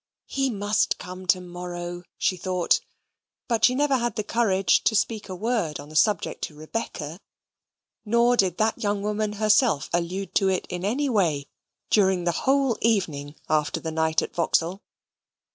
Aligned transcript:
He 0.25 0.49
must 0.49 0.97
come 0.97 1.27
to 1.27 1.39
morrow, 1.39 2.01
she 2.17 2.35
thought, 2.35 2.81
but 3.47 3.65
she 3.65 3.75
never 3.75 3.97
had 3.97 4.15
the 4.15 4.23
courage 4.23 4.83
to 4.85 4.95
speak 4.95 5.29
a 5.29 5.35
word 5.35 5.79
on 5.79 5.89
the 5.89 5.95
subject 5.95 6.41
to 6.45 6.55
Rebecca; 6.55 7.19
nor 8.03 8.35
did 8.35 8.57
that 8.57 8.81
young 8.81 9.03
woman 9.03 9.33
herself 9.33 9.91
allude 9.93 10.33
to 10.33 10.49
it 10.49 10.65
in 10.71 10.83
any 10.83 11.07
way 11.07 11.45
during 11.91 12.23
the 12.23 12.31
whole 12.49 12.79
evening 12.81 13.35
after 13.47 13.79
the 13.79 13.91
night 13.91 14.23
at 14.23 14.33
Vauxhall. 14.33 14.81